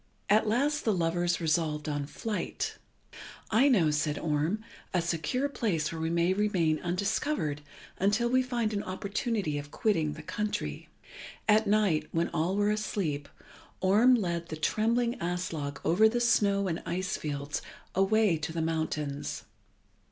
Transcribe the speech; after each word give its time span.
At 0.31 0.47
last 0.47 0.83
the 0.83 0.95
lovers 0.95 1.39
resolved 1.39 1.87
on 1.87 2.07
flight. 2.07 2.75
"I 3.51 3.67
know," 3.69 3.91
said 3.91 4.17
Orm, 4.17 4.63
"a 4.95 4.99
secure 4.99 5.47
place 5.47 5.91
where 5.91 6.01
we 6.01 6.09
may 6.09 6.33
remain 6.33 6.79
undiscovered 6.79 7.61
until 7.99 8.27
we 8.27 8.41
find 8.41 8.73
an 8.73 8.81
opportunity 8.81 9.59
of 9.59 9.69
quitting 9.69 10.13
the 10.13 10.23
country." 10.23 10.89
At 11.47 11.67
night, 11.67 12.07
when 12.11 12.29
all 12.29 12.55
were 12.55 12.71
asleep, 12.71 13.29
Orm 13.79 14.15
led 14.15 14.47
the 14.49 14.57
trembling 14.57 15.19
Aslog 15.19 15.77
over 15.85 16.09
the 16.09 16.19
snow 16.19 16.67
and 16.67 16.81
ice 16.83 17.15
fields 17.15 17.61
away 17.93 18.37
to 18.37 18.51
the 18.51 18.59
mountains. 18.59 19.43